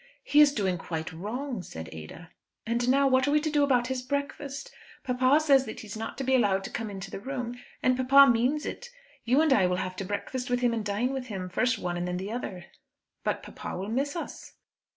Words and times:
"He 0.23 0.41
is 0.41 0.51
doing 0.51 0.79
quite 0.79 1.13
wrong," 1.13 1.61
said 1.61 1.87
Ada. 1.91 2.31
"And 2.65 2.89
now 2.89 3.07
what 3.07 3.27
are 3.27 3.31
we 3.31 3.39
to 3.41 3.51
do 3.51 3.63
about 3.63 3.85
his 3.85 4.01
breakfast? 4.01 4.71
Papa 5.03 5.39
says 5.39 5.65
that 5.65 5.81
he 5.81 5.85
is 5.85 5.95
not 5.95 6.17
to 6.17 6.23
be 6.23 6.33
allowed 6.33 6.63
to 6.63 6.71
come 6.71 6.89
into 6.89 7.11
the 7.11 7.19
room, 7.19 7.55
and 7.83 7.95
papa 7.95 8.27
means 8.31 8.65
it. 8.65 8.89
You 9.25 9.43
and 9.43 9.53
I 9.53 9.67
will 9.67 9.75
have 9.77 9.95
to 9.97 10.03
breakfast 10.03 10.49
with 10.49 10.61
him 10.61 10.73
and 10.73 10.83
dine 10.83 11.13
with 11.13 11.27
him, 11.27 11.49
first 11.49 11.77
one 11.77 11.97
and 11.97 12.07
then 12.07 12.17
the 12.17 12.31
other." 12.31 12.65
"But 13.23 13.43
papa 13.43 13.77
will 13.77 13.89
miss 13.89 14.15
us." 14.15 14.53